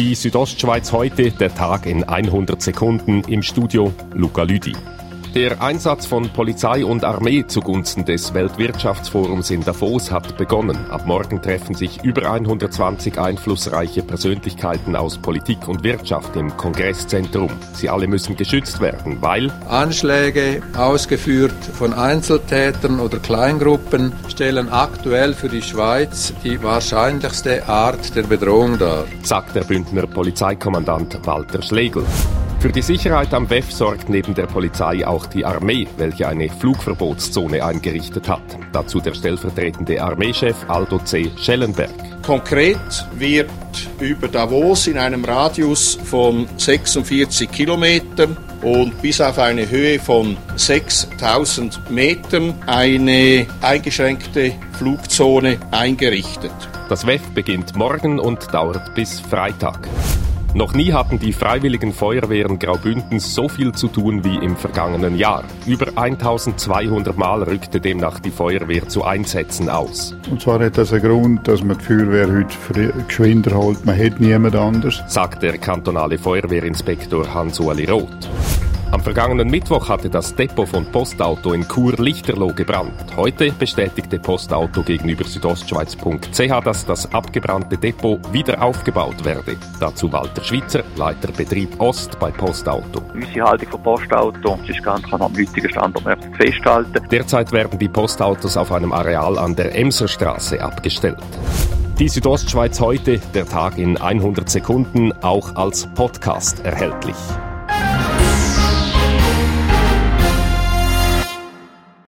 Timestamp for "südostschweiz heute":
0.14-1.30, 102.08-103.20